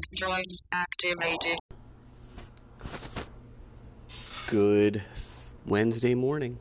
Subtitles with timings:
[0.00, 1.58] Sonic joints activated.
[4.46, 5.02] Good
[5.66, 6.58] Wednesday morning,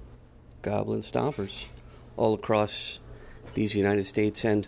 [0.61, 1.65] Goblin Stompers,
[2.17, 2.99] all across
[3.53, 4.67] these United States and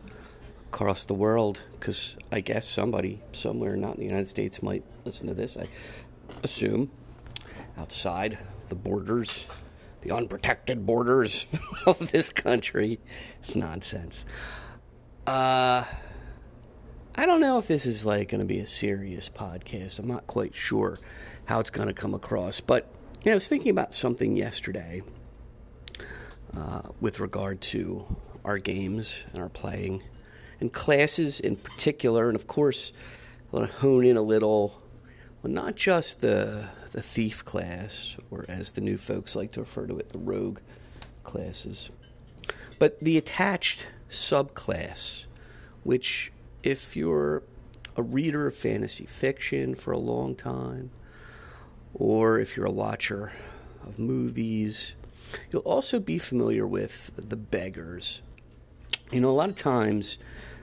[0.71, 1.61] across the world.
[1.79, 5.57] Because I guess somebody somewhere not in the United States might listen to this.
[5.57, 5.67] I
[6.43, 6.91] assume
[7.77, 9.45] outside the borders,
[10.01, 11.47] the unprotected borders
[11.85, 12.99] of this country.
[13.41, 14.23] It's nonsense.
[15.27, 15.83] Uh,
[17.21, 19.99] I don't know if this is like going to be a serious podcast.
[19.99, 20.97] I'm not quite sure
[21.45, 22.91] how it's going to come across, but
[23.23, 25.03] you know, I was thinking about something yesterday
[26.57, 28.07] uh, with regard to
[28.43, 30.01] our games and our playing,
[30.59, 32.91] and classes in particular, and of course,
[33.53, 34.81] I want to hone in a little,
[35.43, 39.85] well, not just the the thief class, or as the new folks like to refer
[39.85, 40.57] to it, the rogue
[41.23, 41.91] classes,
[42.79, 45.25] but the attached subclass,
[45.83, 46.31] which,
[46.63, 47.43] if you're
[47.95, 50.91] a reader of fantasy fiction for a long time,
[51.93, 53.31] or if you're a watcher
[53.85, 54.93] of movies,
[55.51, 58.21] you'll also be familiar with the beggars.
[59.11, 60.17] You know, a lot of times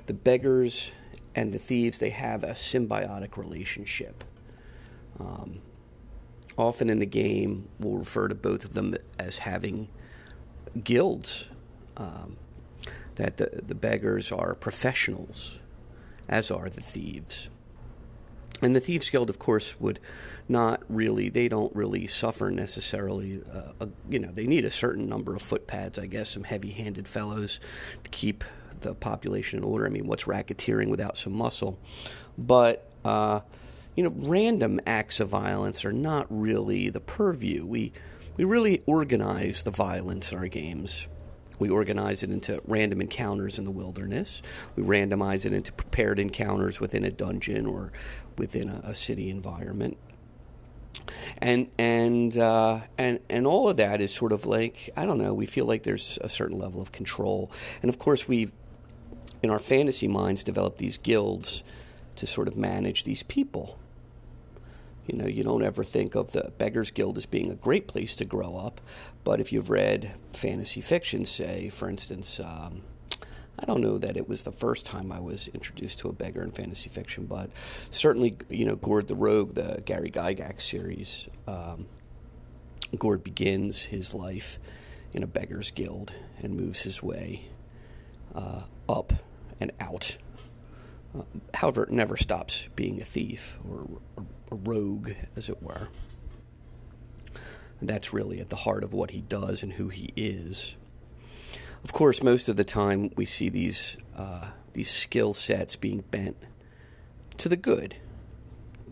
[0.07, 0.91] the beggars
[1.35, 4.25] and the thieves they have a symbiotic relationship.
[5.21, 5.61] Um,
[6.57, 9.89] often in the game, we'll refer to both of them as having
[10.83, 11.47] guilds.
[11.97, 12.37] Um,
[13.19, 15.59] that the, the beggars are professionals,
[16.29, 17.51] as are the thieves.
[18.61, 20.01] And the Thieves Guild, of course, would
[20.49, 23.41] not really, they don't really suffer necessarily.
[23.53, 26.71] Uh, a, you know, they need a certain number of footpads, I guess, some heavy
[26.71, 27.61] handed fellows
[28.03, 28.43] to keep
[28.81, 29.87] the population in order.
[29.87, 31.79] I mean, what's racketeering without some muscle?
[32.37, 33.41] But, uh,
[33.95, 37.65] you know, random acts of violence are not really the purview.
[37.65, 37.93] We,
[38.37, 41.07] we really organize the violence in our games.
[41.59, 44.43] We organize it into random encounters in the wilderness.
[44.77, 47.93] We randomize it into prepared encounters within a dungeon or
[48.37, 49.97] within a, a city environment.
[51.39, 55.33] And and uh, and and all of that is sort of like I don't know.
[55.33, 57.51] We feel like there's a certain level of control,
[57.83, 58.53] and of course we've
[59.43, 61.63] in our fantasy minds developed these guilds
[62.17, 63.78] to sort of manage these people.
[65.09, 68.15] You know, you don't ever think of the Beggars Guild as being a great place
[68.17, 68.81] to grow up,
[69.25, 72.83] but if you've read fantasy fiction, say, for instance, um,
[73.59, 76.43] I don't know that it was the first time I was introduced to a beggar
[76.43, 77.51] in fantasy fiction, but
[77.91, 81.27] certainly, you know, Gord the Rogue, the Gary Gygax series.
[81.47, 81.87] Um,
[82.97, 84.59] Gord begins his life
[85.15, 87.49] in a beggar's guild and moves his way
[88.35, 89.15] uh, up
[89.59, 90.19] and out.
[91.19, 91.23] Uh,
[91.55, 95.89] however, it never stops being a thief or, or rogue, as it were.
[97.81, 100.75] And that's really at the heart of what he does and who he is.
[101.85, 106.37] Of course, most of the time we see these uh, these skill sets being bent
[107.37, 107.97] to the good,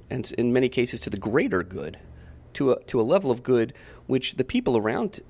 [0.09, 1.99] and in many cases to the greater good,
[2.55, 3.75] to a to a level of good
[4.07, 5.21] which the people around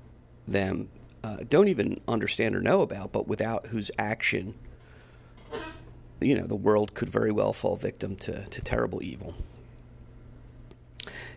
[0.47, 0.89] them
[1.23, 4.53] uh, don't even understand or know about, but without whose action,
[6.21, 9.33] you know, the world could very well fall victim to, to terrible evil.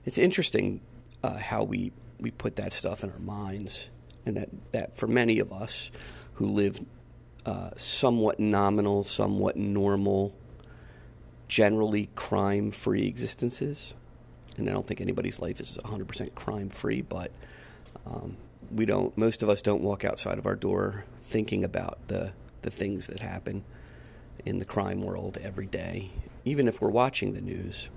[0.05, 0.81] It's interesting
[1.23, 3.89] uh, how we, we put that stuff in our minds
[4.27, 5.91] and that, that for many of us
[6.35, 6.81] who live
[7.47, 10.35] uh, somewhat nominal, somewhat normal,
[11.49, 13.95] generally crime free existences,
[14.57, 17.31] and I don't think anybody's life is 100% crime free, but
[18.07, 18.37] um,
[18.75, 22.33] we don't, most of us don't walk outside of our door thinking about the,
[22.63, 23.65] the things that happen
[24.45, 26.11] in the crime world every day,
[26.45, 27.89] even if we're watching the news.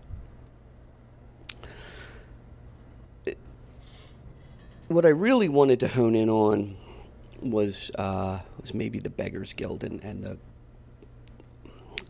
[4.88, 6.78] What I really wanted to hone in on
[7.42, 10.38] was uh, was maybe the Beggars Guild and, and the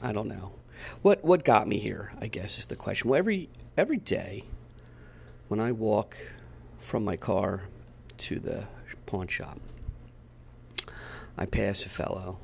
[0.02, 0.54] I don't know
[1.02, 2.14] what what got me here.
[2.20, 3.10] I guess is the question.
[3.10, 4.44] Well, every every day
[5.48, 6.18] when I walk
[6.78, 7.64] from my car
[8.18, 8.66] to the
[9.06, 9.60] pawn shop,
[11.38, 12.40] I pass a fellow,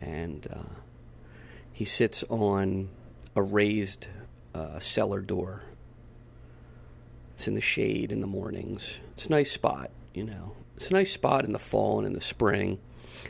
[0.00, 0.80] and uh,
[1.72, 2.88] he sits on
[3.34, 4.08] a raised
[4.54, 5.62] uh, cellar door
[7.42, 9.00] it's in the shade in the mornings.
[9.14, 10.54] It's a nice spot, you know.
[10.76, 12.78] It's a nice spot in the fall and in the spring.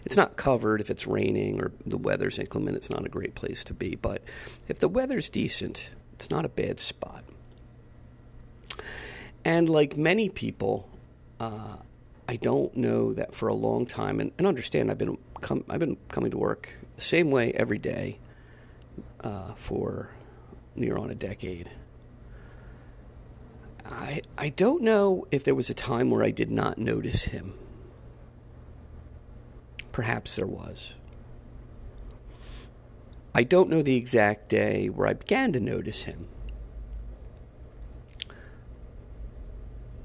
[0.05, 2.77] It's not covered if it's raining or the weather's inclement.
[2.77, 3.95] It's not a great place to be.
[3.95, 4.21] But
[4.69, 7.25] if the weather's decent, it's not a bad spot.
[9.47, 10.91] And like many people,
[11.41, 11.79] uh,
[12.29, 15.81] I don't know that for a long time, and, and understand I've been com- I've
[15.81, 18.19] been coming to work the same way every day
[19.25, 20.11] uh, for
[20.77, 21.71] near on a decade.
[23.93, 27.55] I, I don't know if there was a time where I did not notice him.
[29.93, 30.95] Perhaps there was.
[33.35, 36.29] I don't know the exact day where I began to notice him.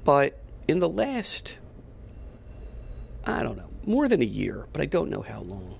[0.04, 1.58] But in the last,
[3.24, 5.78] I don't know, more than a year, but I don't know how long,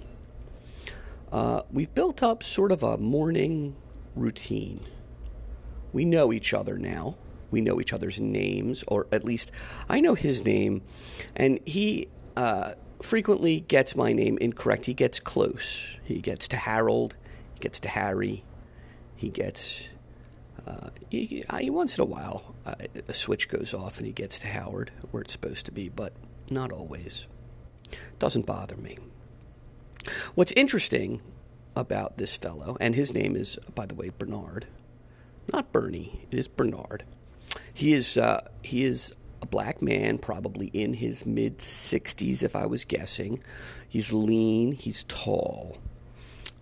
[1.32, 3.76] uh, we've built up sort of a morning
[4.14, 4.80] routine.
[5.92, 7.16] We know each other now.
[7.50, 9.52] We know each other's names, or at least
[9.88, 10.82] I know his name,
[11.34, 14.86] and he uh, frequently gets my name incorrect.
[14.86, 15.96] He gets close.
[16.04, 17.16] He gets to Harold.
[17.54, 18.44] He gets to Harry.
[19.16, 19.88] He gets.
[20.66, 22.74] Uh, he, he, once in a while, uh,
[23.08, 26.12] a switch goes off and he gets to Howard, where it's supposed to be, but
[26.50, 27.26] not always.
[28.18, 28.98] Doesn't bother me.
[30.34, 31.22] What's interesting
[31.74, 34.66] about this fellow, and his name is, by the way, Bernard,
[35.52, 37.04] not Bernie, it is Bernard.
[37.78, 42.66] He is uh, he is a black man, probably in his mid 60s, if I
[42.66, 43.40] was guessing.
[43.88, 45.78] He's lean, he's tall.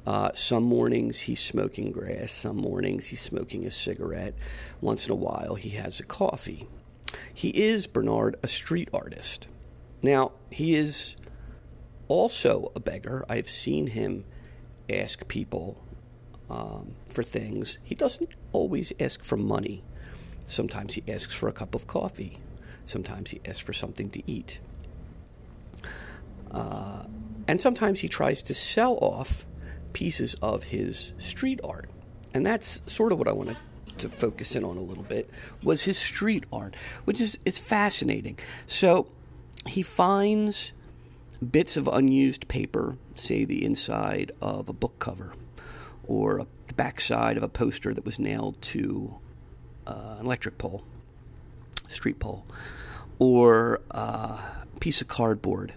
[0.06, 4.34] Uh, some mornings he's smoking grass, some mornings he's smoking a cigarette.
[4.82, 6.68] Once in a while he has a coffee.
[7.32, 9.48] He is, Bernard, a street artist.
[10.02, 11.16] Now, he is
[12.08, 13.24] also a beggar.
[13.26, 14.26] I've seen him
[14.90, 15.82] ask people
[16.50, 17.78] um, for things.
[17.82, 19.82] He doesn't always ask for money.
[20.46, 22.38] Sometimes he asks for a cup of coffee.
[22.84, 24.58] Sometimes he asks for something to eat.
[26.50, 27.04] Uh,
[27.48, 29.46] and sometimes he tries to sell off
[29.93, 31.90] pieces of his street art.
[32.34, 33.56] And that's sort of what I want
[33.98, 35.31] to focus in on a little bit
[35.62, 38.38] was his street art, which is it's fascinating.
[38.66, 39.08] So
[39.66, 40.72] he finds
[41.50, 45.32] bits of unused paper, say the inside of a book cover
[46.06, 49.16] or the backside of a poster that was nailed to
[49.86, 50.84] uh, an electric pole,
[51.88, 52.44] street pole,
[53.18, 54.38] or a
[54.80, 55.72] piece of cardboard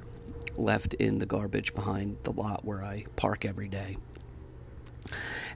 [0.57, 3.97] left in the garbage behind the lot where I park every day.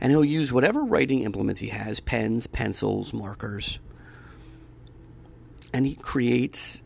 [0.01, 3.79] And he'll use whatever writing implements he has pens, pencils, markers.
[5.73, 6.81] And he creates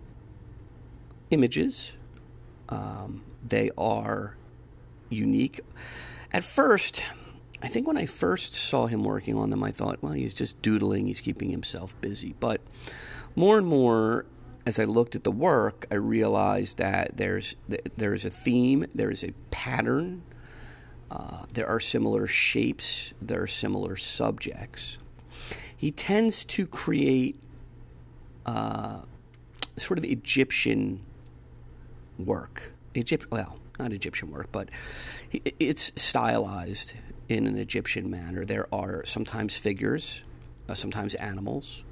[1.29, 1.93] images.
[2.69, 4.35] Um, they are
[5.09, 5.61] unique.
[6.33, 7.01] At first,
[7.61, 10.61] I think when I first saw him working on them, I thought, well, he's just
[10.61, 12.35] doodling, he's keeping himself busy.
[12.39, 12.61] But
[13.35, 14.25] more and more,
[14.65, 17.55] as I looked at the work, I realized that there's
[17.95, 20.21] there's a theme, there is a pattern,
[21.09, 24.97] uh, there are similar shapes, there are similar subjects.
[25.75, 27.37] He tends to create
[28.45, 28.99] uh,
[29.77, 31.01] sort of Egyptian
[32.19, 32.73] work.
[32.93, 34.69] Egypt, well, not Egyptian work, but
[35.31, 36.93] it's stylized
[37.29, 38.45] in an Egyptian manner.
[38.45, 40.21] There are sometimes figures,
[40.69, 41.83] uh, sometimes animals.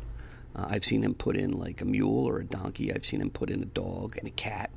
[0.56, 2.94] Uh, I've seen him put in like a mule or a donkey.
[2.94, 4.72] I've seen him put in a dog and a cat.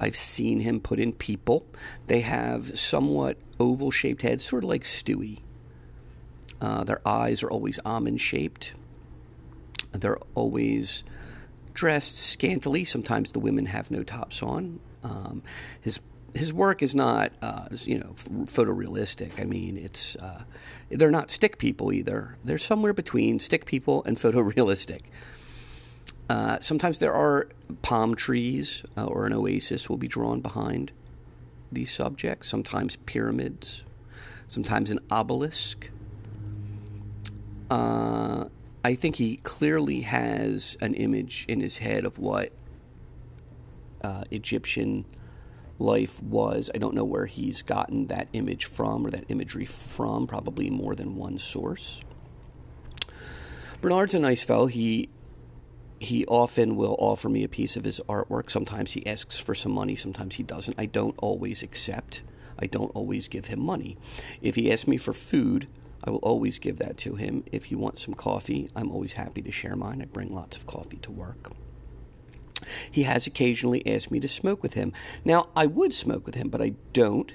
[0.00, 1.66] I've seen him put in people.
[2.06, 5.40] They have somewhat oval shaped heads, sort of like Stewie.
[6.60, 8.72] Uh, their eyes are always almond shaped.
[9.92, 11.02] They're always
[11.74, 12.84] dressed scantily.
[12.84, 14.80] Sometimes the women have no tops on.
[15.02, 15.42] Um,
[15.80, 15.98] his
[16.34, 19.40] his work is not, uh, you know, photorealistic.
[19.40, 20.42] I mean, it's uh,
[20.90, 22.36] they're not stick people either.
[22.44, 25.02] They're somewhere between stick people and photorealistic.
[26.30, 27.48] Uh, sometimes there are
[27.82, 30.92] palm trees uh, or an oasis will be drawn behind
[31.70, 32.48] these subjects.
[32.48, 33.82] Sometimes pyramids.
[34.48, 35.90] Sometimes an obelisk.
[37.70, 38.46] Uh,
[38.84, 42.52] I think he clearly has an image in his head of what
[44.02, 45.04] uh, Egyptian
[45.82, 46.70] life was.
[46.74, 50.94] I don't know where he's gotten that image from or that imagery from, probably more
[50.94, 52.00] than one source.
[53.80, 54.66] Bernard's a nice fellow.
[54.66, 55.08] He
[55.98, 58.50] he often will offer me a piece of his artwork.
[58.50, 60.78] Sometimes he asks for some money, sometimes he doesn't.
[60.78, 62.22] I don't always accept.
[62.58, 63.96] I don't always give him money.
[64.40, 65.68] If he asks me for food,
[66.04, 67.44] I will always give that to him.
[67.52, 70.02] If he wants some coffee, I'm always happy to share mine.
[70.02, 71.52] I bring lots of coffee to work.
[72.90, 74.92] He has occasionally asked me to smoke with him.
[75.24, 77.32] Now, I would smoke with him, but I don't.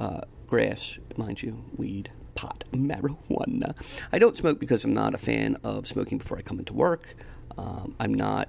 [0.00, 3.74] Uh, grass, mind you, weed, pot, marijuana.
[4.12, 7.14] I don't smoke because I'm not a fan of smoking before I come into work.
[7.56, 8.48] Um, I'm not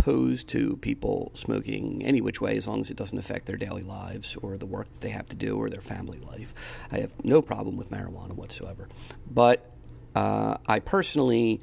[0.00, 3.82] opposed to people smoking any which way as long as it doesn't affect their daily
[3.82, 6.54] lives or the work that they have to do or their family life.
[6.90, 8.88] I have no problem with marijuana whatsoever.
[9.30, 9.70] But
[10.14, 11.60] uh, I personally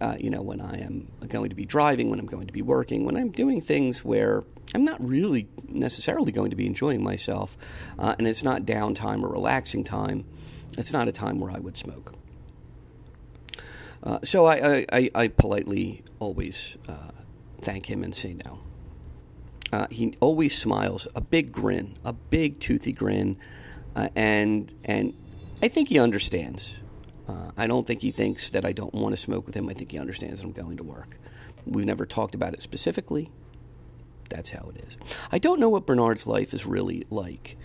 [0.00, 2.62] uh, you know, when I am going to be driving, when I'm going to be
[2.62, 7.56] working, when I'm doing things where I'm not really necessarily going to be enjoying myself,
[7.98, 10.24] uh, and it's not downtime or relaxing time,
[10.76, 12.14] it's not a time where I would smoke.
[14.02, 17.10] Uh, so I, I, I, politely always uh,
[17.60, 18.60] thank him and say no.
[19.72, 23.36] Uh, he always smiles, a big grin, a big toothy grin,
[23.96, 25.14] uh, and and
[25.62, 26.74] I think he understands.
[27.28, 29.68] Uh, I don't think he thinks that I don't want to smoke with him.
[29.68, 31.18] I think he understands that I'm going to work.
[31.66, 33.30] We've never talked about it specifically.
[34.30, 34.96] That's how it is.
[35.30, 37.56] I don't know what Bernard's life is really like.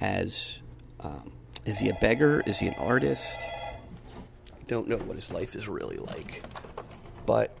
[0.00, 0.60] As
[1.00, 1.32] um,
[1.64, 2.42] is he a beggar?
[2.46, 3.40] Is he an artist?
[4.52, 6.44] I don't know what his life is really like.
[7.26, 7.56] But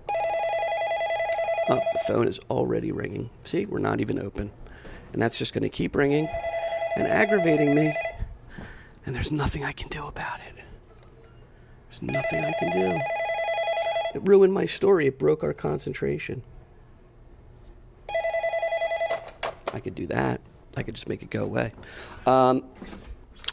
[1.68, 3.30] oh, the phone is already ringing.
[3.44, 4.50] See, we're not even open,
[5.12, 6.28] and that's just going to keep ringing
[6.96, 7.94] and aggravating me.
[9.06, 10.47] And there's nothing I can do about it.
[12.00, 13.00] There's nothing I can do.
[14.14, 15.06] It ruined my story.
[15.06, 16.42] It broke our concentration.
[19.72, 20.40] I could do that.
[20.76, 21.72] I could just make it go away.
[22.26, 22.64] Um,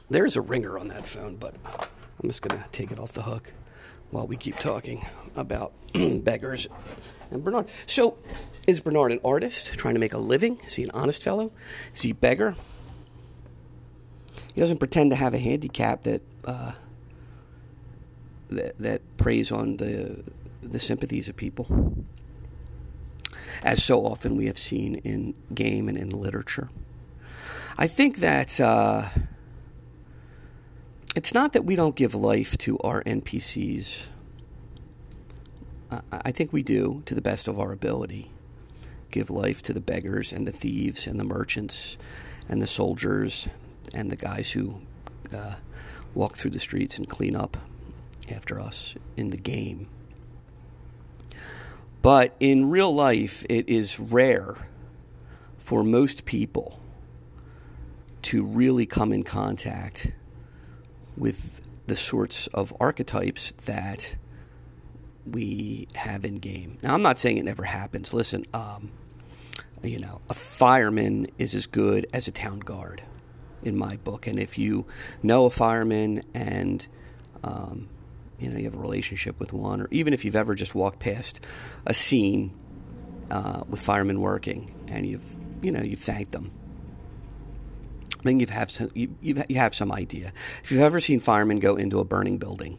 [0.09, 3.23] there's a ringer on that phone, but I'm just going to take it off the
[3.23, 3.53] hook
[4.11, 6.67] while we keep talking about beggars
[7.31, 7.67] and Bernard.
[7.85, 8.17] So,
[8.67, 10.59] is Bernard an artist trying to make a living?
[10.65, 11.51] Is he an honest fellow?
[11.93, 12.55] Is he a beggar?
[14.53, 16.73] He doesn't pretend to have a handicap that uh,
[18.55, 20.23] that, that preys on the
[20.61, 21.95] the sympathies of people,
[23.61, 26.69] as so often we have seen in game and in literature.
[27.77, 29.09] I think that uh,
[31.15, 34.05] it's not that we don't give life to our NPCs.
[36.11, 38.31] I think we do, to the best of our ability,
[39.11, 41.97] give life to the beggars and the thieves and the merchants
[42.49, 43.47] and the soldiers
[43.93, 44.81] and the guys who
[45.33, 45.55] uh,
[46.13, 47.55] walk through the streets and clean up
[48.31, 49.87] after us in the game.
[52.01, 54.55] But in real life, it is rare
[55.57, 56.79] for most people
[58.23, 60.11] to really come in contact
[61.17, 64.15] with the sorts of archetypes that
[65.25, 66.77] we have in game.
[66.83, 68.13] Now, I'm not saying it never happens.
[68.13, 68.91] Listen, um,
[69.83, 73.01] you know, a fireman is as good as a town guard
[73.63, 74.27] in my book.
[74.27, 74.85] And if you
[75.23, 76.85] know a fireman and
[77.43, 77.89] um,
[78.39, 80.99] you know you have a relationship with one, or even if you've ever just walked
[80.99, 81.39] past
[81.85, 82.53] a scene
[83.31, 86.51] uh, with firemen working and you've you know you've thanked them,
[88.23, 90.33] then you have some, you you have some idea.
[90.63, 92.77] If you've ever seen firemen go into a burning building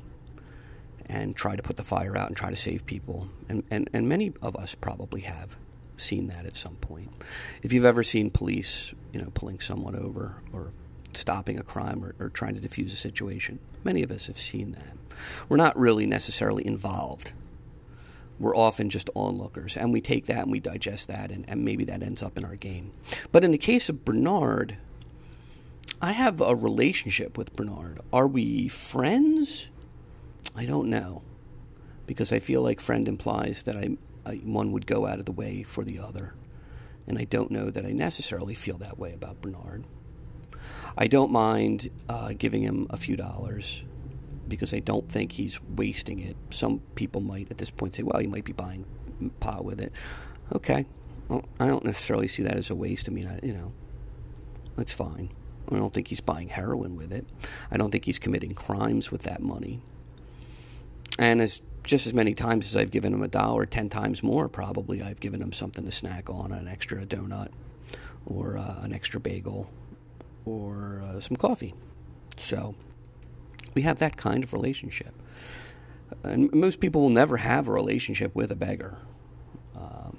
[1.06, 4.08] and try to put the fire out and try to save people, and, and, and
[4.08, 5.56] many of us probably have
[5.96, 7.10] seen that at some point.
[7.62, 10.72] If you've ever seen police, you know, pulling someone over or
[11.16, 14.72] stopping a crime or, or trying to defuse a situation, many of us have seen
[14.72, 14.96] that.
[15.48, 17.32] We're not really necessarily involved.
[18.38, 21.84] We're often just onlookers, and we take that and we digest that, and, and maybe
[21.84, 22.92] that ends up in our game.
[23.32, 24.76] But in the case of Bernard,
[26.02, 28.00] I have a relationship with Bernard.
[28.12, 29.68] Are we friends?
[30.54, 31.22] I don't know.
[32.06, 33.96] Because I feel like friend implies that I,
[34.26, 36.34] I, one would go out of the way for the other.
[37.06, 39.84] And I don't know that I necessarily feel that way about Bernard.
[40.96, 43.82] I don't mind uh, giving him a few dollars
[44.48, 46.36] because I don't think he's wasting it.
[46.50, 48.84] Some people might at this point say, well, he might be buying
[49.40, 49.92] pot with it.
[50.54, 50.86] Okay.
[51.28, 53.08] Well, I don't necessarily see that as a waste.
[53.08, 53.72] I mean, I, you know,
[54.76, 55.30] that's fine.
[55.70, 57.26] I don't think he's buying heroin with it.
[57.70, 59.80] I don't think he's committing crimes with that money.
[61.18, 64.48] And as just as many times as I've given him a dollar, ten times more
[64.48, 67.48] probably, I've given him something to snack on, an extra donut
[68.24, 69.68] or uh, an extra bagel
[70.46, 71.74] or uh, some coffee.
[72.38, 72.74] So
[73.74, 75.14] we have that kind of relationship.
[76.22, 78.96] And most people will never have a relationship with a beggar.
[79.76, 80.16] Um,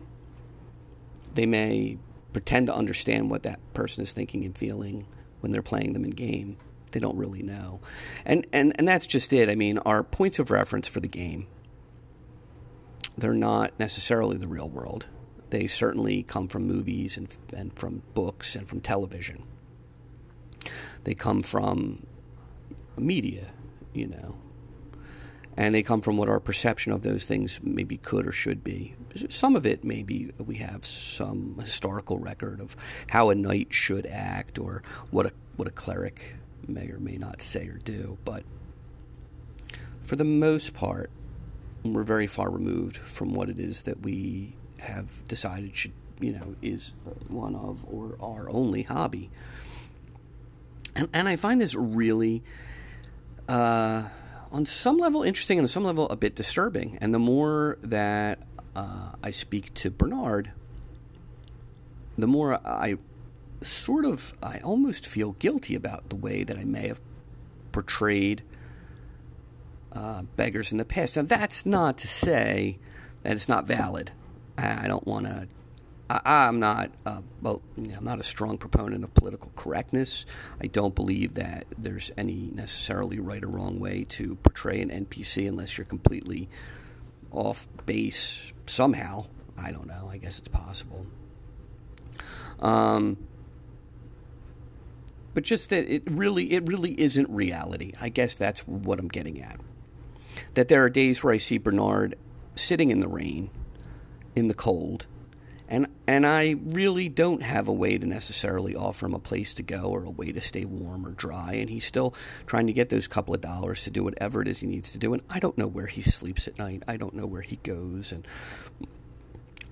[1.34, 1.98] they may
[2.34, 5.08] pretend to understand what that person is thinking and feeling
[5.40, 6.58] when they're playing them in game.
[6.92, 7.80] They don't really know.
[8.26, 9.50] And, and, and that's just it.
[9.50, 11.48] I mean, our points of reference for the game,
[13.18, 15.08] they're not necessarily the real world.
[15.50, 19.44] They certainly come from movies and, and from books and from television.
[21.08, 22.06] They come from
[22.98, 23.48] media,
[23.94, 24.36] you know.
[25.56, 28.94] And they come from what our perception of those things maybe could or should be.
[29.30, 32.76] Some of it maybe we have some historical record of
[33.10, 36.36] how a knight should act or what a what a cleric
[36.68, 38.44] may or may not say or do, but
[40.04, 41.10] for the most part,
[41.86, 46.56] we're very far removed from what it is that we have decided should, you know,
[46.62, 46.92] is
[47.30, 49.30] one of or our only hobby.
[50.98, 52.44] And, and I find this really,
[53.48, 54.04] uh,
[54.52, 56.98] on some level, interesting and on some level, a bit disturbing.
[57.00, 58.40] And the more that
[58.76, 60.52] uh, I speak to Bernard,
[62.18, 62.98] the more I
[63.62, 67.00] sort of, I almost feel guilty about the way that I may have
[67.72, 68.42] portrayed
[69.94, 71.16] uh, beggars in the past.
[71.16, 72.80] Now, that's not to say
[73.22, 74.12] that it's not valid.
[74.58, 75.48] I don't want to
[76.10, 80.26] I, am not, uh, well, I'm not a strong proponent of political correctness.
[80.62, 85.48] I don't believe that there's any necessarily right or wrong way to portray an NPC
[85.48, 86.50] unless you're completely
[87.32, 89.26] off base somehow.
[89.58, 90.08] I don't know.
[90.10, 91.06] I guess it's possible.
[92.60, 93.18] Um,
[95.34, 97.92] but just that it really, it really isn't reality.
[98.00, 99.60] I guess that's what I'm getting at.
[100.54, 102.16] That there are days where I see Bernard
[102.56, 103.50] sitting in the rain,
[104.36, 105.06] in the cold
[105.68, 109.64] and and I really don't have a way to necessarily offer him a place to
[109.64, 111.54] go or a way to stay warm or dry.
[111.56, 112.14] And he's still
[112.46, 114.98] trying to get those couple of dollars to do whatever it is he needs to
[114.98, 115.14] do.
[115.14, 116.84] And I don't know where he sleeps at night.
[116.88, 118.14] I don't know where he goes.
[118.14, 118.26] And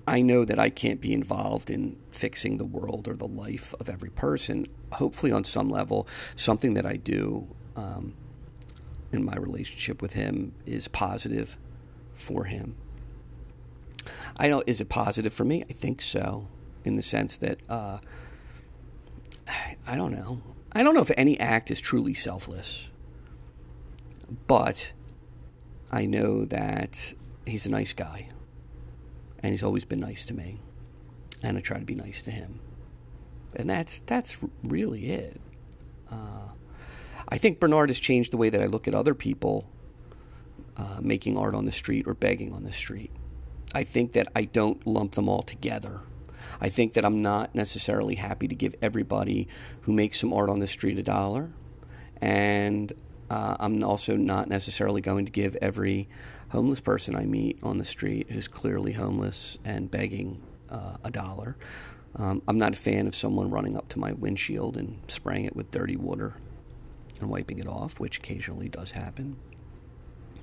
[0.06, 3.88] I know that I can't be involved in fixing the world or the life of
[3.88, 4.66] every person.
[4.92, 8.14] Hopefully on some level something that I do um,
[9.12, 11.56] in my relationship with him is positive
[12.14, 12.76] for him
[14.38, 15.64] I know, is it positive for me?
[15.68, 16.48] I think so,
[16.84, 17.98] in the sense that uh,
[19.86, 20.42] I don't know.
[20.72, 22.88] I don't know if any act is truly selfless,
[24.46, 24.92] but
[25.90, 27.14] I know that
[27.46, 28.28] he's a nice guy,
[29.42, 30.60] and he's always been nice to me,
[31.42, 32.60] and I try to be nice to him,
[33.54, 35.40] and that's that's really it.
[36.10, 36.50] Uh,
[37.28, 39.68] I think Bernard has changed the way that I look at other people
[40.76, 43.10] uh, making art on the street or begging on the street.
[43.76, 46.00] I think that I don't lump them all together.
[46.62, 49.48] I think that I'm not necessarily happy to give everybody
[49.82, 51.50] who makes some art on the street a dollar.
[52.22, 52.90] And
[53.28, 56.08] uh, I'm also not necessarily going to give every
[56.48, 60.40] homeless person I meet on the street who's clearly homeless and begging
[60.70, 61.58] uh, a dollar.
[62.14, 65.54] Um, I'm not a fan of someone running up to my windshield and spraying it
[65.54, 66.36] with dirty water
[67.20, 69.36] and wiping it off, which occasionally does happen.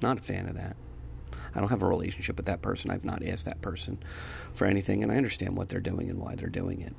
[0.03, 0.75] Not a fan of that.
[1.53, 2.91] I don't have a relationship with that person.
[2.91, 3.97] I've not asked that person
[4.53, 6.95] for anything, and I understand what they're doing and why they're doing it.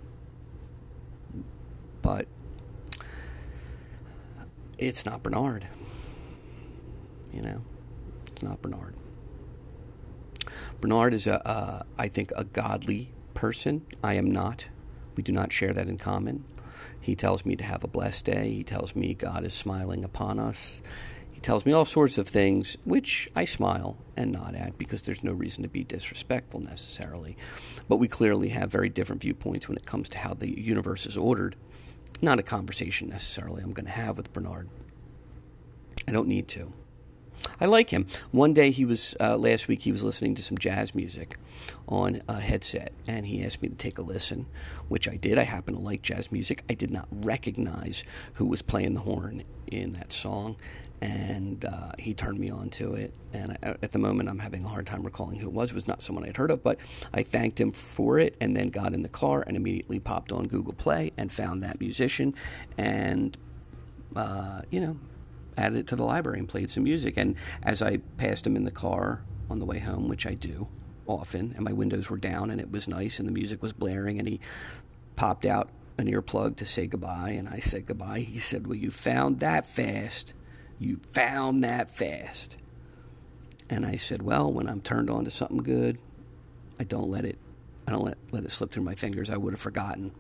[2.02, 2.28] But
[4.78, 5.66] it's not Bernard.
[7.32, 7.62] You know,
[8.26, 8.94] it's not Bernard.
[10.80, 13.86] Bernard is a, I think, a godly person.
[14.02, 14.68] I am not.
[15.16, 16.44] We do not share that in common.
[17.00, 18.54] He tells me to have a blessed day.
[18.54, 20.82] He tells me God is smiling upon us
[21.44, 25.32] tells me all sorts of things, which I smile and nod at because there's no
[25.32, 27.36] reason to be disrespectful necessarily.
[27.86, 31.18] But we clearly have very different viewpoints when it comes to how the universe is
[31.18, 31.54] ordered.
[32.22, 34.70] Not a conversation necessarily I'm going to have with Bernard.
[36.08, 36.72] I don't need to.
[37.60, 38.06] I like him.
[38.30, 41.36] One day he was uh, last week he was listening to some jazz music
[41.88, 44.46] on a headset, and he asked me to take a listen,
[44.88, 45.38] which I did.
[45.38, 46.64] I happen to like jazz music.
[46.68, 48.04] I did not recognize
[48.34, 50.56] who was playing the horn in that song,
[51.00, 53.12] and uh, he turned me on to it.
[53.32, 55.70] And I, at the moment, I'm having a hard time recalling who it was.
[55.70, 56.78] It was not someone I'd heard of, but
[57.12, 60.46] I thanked him for it, and then got in the car and immediately popped on
[60.48, 62.34] Google Play and found that musician,
[62.78, 63.36] and
[64.16, 64.96] uh, you know,
[65.56, 67.16] added it to the library and played some music.
[67.16, 70.68] And as I passed him in the car on the way home, which I do
[71.06, 74.18] often, and my windows were down, and it was nice, and the music was blaring,
[74.18, 74.40] and he
[75.16, 78.20] popped out an earplug to say goodbye, and I said goodbye.
[78.20, 80.34] He said, "Well, you found that fast."
[80.78, 82.56] You found that fast.
[83.70, 85.98] And I said, Well, when I'm turned on to something good,
[86.78, 87.38] I don't let it
[87.86, 89.28] I don't let, let it slip through my fingers.
[89.28, 90.12] I would have forgotten.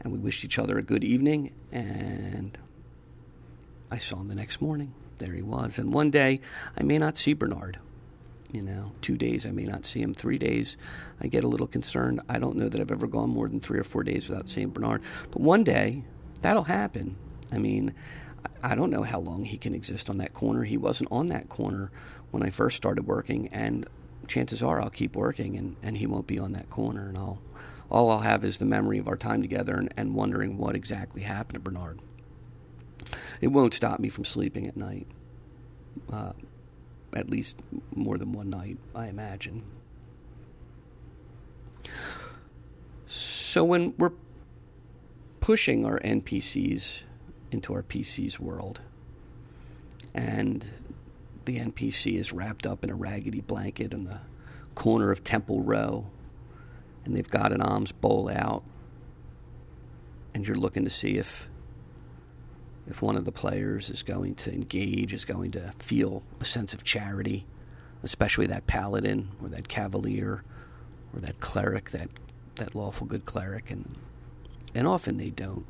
[0.00, 2.56] And we wished each other a good evening and
[3.92, 4.94] I saw him the next morning.
[5.18, 5.78] There he was.
[5.78, 6.40] And one day
[6.78, 7.78] I may not see Bernard.
[8.50, 10.14] You know, two days I may not see him.
[10.14, 10.78] Three days
[11.20, 12.22] I get a little concerned.
[12.26, 14.70] I don't know that I've ever gone more than three or four days without seeing
[14.70, 15.02] Bernard.
[15.30, 16.04] But one day
[16.40, 17.16] that'll happen.
[17.52, 17.92] I mean,
[18.62, 20.64] I don't know how long he can exist on that corner.
[20.64, 21.90] He wasn't on that corner
[22.30, 23.86] when I first started working, and
[24.26, 27.08] chances are I'll keep working and, and he won't be on that corner.
[27.08, 27.42] And I'll,
[27.90, 31.22] all I'll have is the memory of our time together and, and wondering what exactly
[31.22, 32.00] happened to Bernard.
[33.40, 35.06] It won't stop me from sleeping at night,
[36.12, 36.32] uh,
[37.14, 37.58] at least
[37.94, 39.62] more than one night, I imagine.
[43.06, 44.12] So when we're
[45.40, 47.02] pushing our NPCs
[47.52, 48.80] into our PC's world.
[50.14, 50.70] And
[51.44, 54.20] the NPC is wrapped up in a raggedy blanket in the
[54.74, 56.06] corner of Temple Row,
[57.04, 58.62] and they've got an alms bowl out,
[60.34, 61.48] and you're looking to see if
[62.92, 66.74] if one of the players is going to engage, is going to feel a sense
[66.74, 67.46] of charity,
[68.02, 70.42] especially that paladin or that cavalier
[71.14, 72.10] or that cleric, that
[72.56, 73.96] that lawful good cleric, and
[74.74, 75.64] and often they don't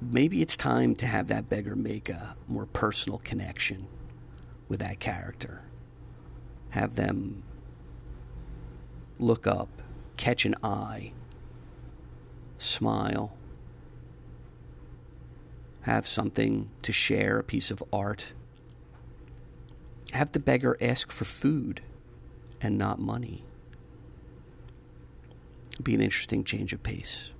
[0.00, 3.86] maybe it's time to have that beggar make a more personal connection
[4.66, 5.60] with that character.
[6.70, 7.42] Have them
[9.18, 9.68] look up,
[10.16, 11.12] catch an eye,
[12.56, 13.36] smile,
[15.86, 18.32] have something to share, a piece of art.
[20.12, 21.80] Have the beggar ask for food
[22.60, 23.44] and not money.
[25.80, 27.30] Be an interesting change of pace.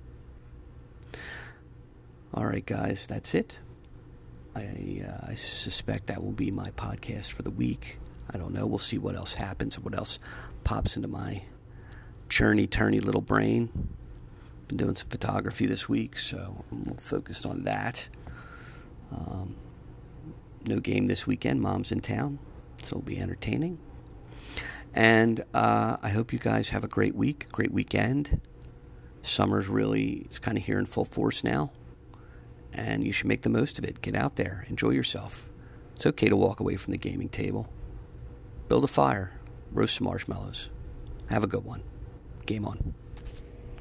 [2.33, 3.59] All right, guys, that's it.
[4.55, 7.99] I, uh, I suspect that will be my podcast for the week.
[8.31, 8.65] I don't know.
[8.65, 10.19] We'll see what else happens, and what else
[10.63, 11.41] pops into my
[12.29, 13.89] churny, turny little brain.
[14.69, 18.07] Been doing some photography this week, so I'm focused on that.
[19.11, 19.55] Um,
[20.65, 21.61] no game this weekend.
[21.61, 22.39] Mom's in town,
[22.81, 23.79] so it'll be entertaining.
[24.93, 28.41] And uh, I hope you guys have a great week, great weekend.
[29.21, 31.71] Summer's really, it's kind of here in full force now.
[32.73, 34.01] And you should make the most of it.
[34.01, 35.49] Get out there, enjoy yourself.
[35.95, 37.67] It's okay to walk away from the gaming table.
[38.67, 39.39] Build a fire,
[39.71, 40.69] roast some marshmallows.
[41.29, 41.83] Have a good one.
[42.45, 42.93] Game on.